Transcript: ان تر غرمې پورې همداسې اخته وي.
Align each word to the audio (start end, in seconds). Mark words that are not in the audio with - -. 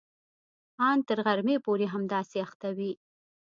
ان 0.87 0.97
تر 1.07 1.17
غرمې 1.25 1.57
پورې 1.65 1.85
همداسې 1.93 2.37
اخته 2.45 2.69
وي. 2.77 2.91